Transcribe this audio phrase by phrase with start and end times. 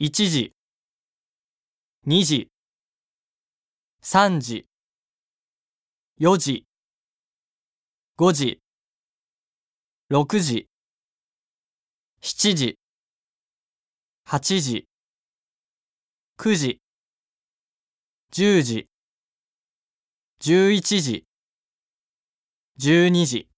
[0.00, 0.54] 1時、
[2.06, 2.50] 2時、
[4.02, 4.66] 3時、
[6.18, 6.66] 4時、
[8.16, 8.62] 5時、
[10.10, 10.68] 6時、
[12.22, 12.78] 7時、
[14.26, 14.88] 8時、
[16.38, 16.80] 9時、
[18.32, 18.88] 10時、
[20.40, 21.26] 11時、
[22.78, 23.51] 12時。